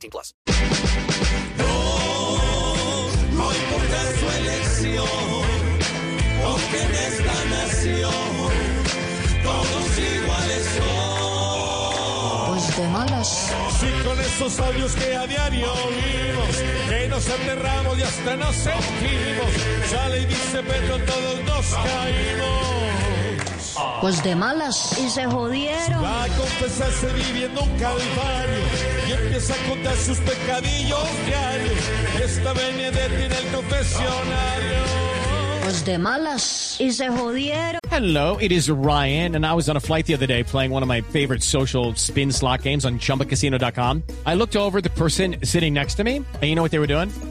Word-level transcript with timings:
18 0.00 0.10
plus. 0.10 0.34
No, 1.58 3.08
no 3.32 3.52
importa 3.52 3.98
su 4.18 4.26
elección, 4.38 5.06
porque 6.42 6.82
en 6.82 6.94
esta 6.94 7.36
nación 7.50 8.12
todos 9.42 9.98
iguales 9.98 10.64
son. 10.76 12.48
Pues 12.48 12.76
de 12.76 12.88
malas. 12.88 13.54
Si 13.78 13.88
con 14.04 14.20
esos 14.20 14.60
audios 14.60 14.94
que 14.94 15.16
a 15.16 15.26
diario 15.26 15.72
oímos, 15.72 16.56
que 16.88 17.08
nos 17.08 17.28
aterramos 17.28 17.98
y 17.98 18.02
hasta 18.02 18.36
nos 18.36 18.56
sentimos, 18.56 19.52
sale 19.90 20.22
y 20.22 20.26
dice 20.26 20.62
pero 20.66 20.98
todos 21.04 21.44
nos 21.44 21.66
caímos. 21.74 22.70
Pues 24.00 24.22
de 24.22 24.34
malas. 24.34 24.98
Y 24.98 25.10
se 25.10 25.26
jodieron. 25.26 26.02
Va 26.02 26.24
a 26.24 26.28
confesarse 26.28 27.12
viviendo 27.12 27.62
un 27.62 27.78
calvario 27.78 28.49
y 29.40 29.42
empieza 29.42 29.54
a 29.54 29.68
contar 29.68 29.96
sus 29.96 30.18
pecadillos 30.18 31.08
diarios. 31.26 31.90
Esta 32.22 32.52
Benedetti 32.52 33.24
en 33.24 33.32
el 33.32 33.54
confesionario. 33.54 34.80
Pues 35.62 35.84
de 35.84 35.98
malas. 35.98 36.76
Y 36.80 36.92
se 36.92 37.08
jodieron. 37.08 37.80
Hello, 37.90 38.36
it 38.40 38.52
is 38.52 38.68
Ryan, 38.68 39.36
and 39.36 39.46
I 39.46 39.54
was 39.54 39.68
on 39.68 39.76
a 39.76 39.80
flight 39.80 40.06
the 40.06 40.14
other 40.14 40.26
day 40.26 40.42
playing 40.42 40.72
one 40.72 40.82
of 40.82 40.88
my 40.88 41.00
favorite 41.00 41.42
social 41.42 41.94
spin 41.94 42.32
slot 42.32 42.62
games 42.62 42.84
on 42.84 42.98
ChumbaCasino.com. 42.98 44.02
I 44.26 44.34
looked 44.34 44.56
over 44.56 44.80
the 44.80 44.90
person 44.90 45.36
sitting 45.42 45.74
next 45.74 45.94
to 45.96 46.04
me, 46.04 46.16
and 46.16 46.44
you 46.44 46.54
know 46.54 46.62
what 46.62 46.70
they 46.70 46.78
were 46.78 46.86
doing? 46.86 47.10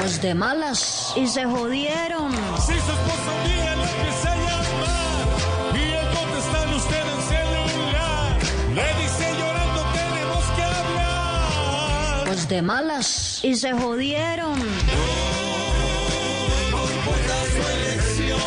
Pues 0.00 0.20
de 0.22 0.34
malas. 0.34 1.12
Y 1.14 1.26
se 1.26 1.44
jodieron. 1.44 2.32
Si 2.32 2.72
su 2.72 2.72
esposo 2.72 3.32
un 3.36 3.44
día 3.52 3.76
le 3.76 3.82
empieza 3.82 4.32
a 4.32 4.36
llamar 4.36 5.76
y 5.76 5.78
él 5.92 6.08
contestarle 6.16 6.76
usted 6.76 7.04
en 7.14 7.22
celular, 7.28 8.38
le 8.74 8.88
dice 9.02 9.26
llorando 9.38 9.80
tenemos 9.92 10.44
que 10.56 10.62
hablar. 10.62 12.24
Pues 12.28 12.48
de 12.48 12.62
malas. 12.62 13.40
Y 13.44 13.54
se 13.54 13.72
jodieron. 13.72 14.58
No 16.70 16.80
importa 16.96 17.34
su 17.52 17.62
elección, 17.76 18.40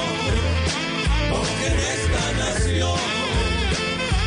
porque 1.30 1.68
en 1.68 1.80
esta 1.98 2.24
nación 2.46 3.00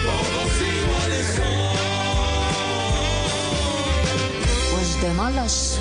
todos 0.07 0.53
iguales 0.63 1.27
son. 1.35 1.75
Pues 4.77 4.89
de 5.03 5.11
malas. 5.15 5.81